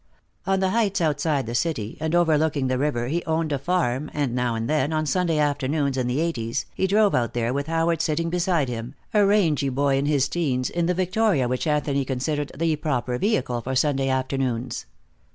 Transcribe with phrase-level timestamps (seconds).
[0.47, 4.33] On the heights outside the city and overlooking the river he owned a farm, and
[4.33, 8.01] now and then, on Sunday afternoons in the eighties, he drove out there, with Howard
[8.01, 12.51] sitting beside him, a rangy boy in his teens, in the victoria which Anthony considered
[12.57, 14.87] the proper vehicle for Sunday afternoons.